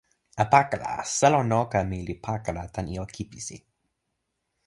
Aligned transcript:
a, 0.43 0.45
pakala! 0.53 0.91
selo 1.17 1.41
noka 1.49 1.79
mi 1.89 1.99
li 2.07 2.15
pakala 2.25 2.63
tan 2.73 2.85
ijo 2.93 3.05
kipisi. 3.15 3.57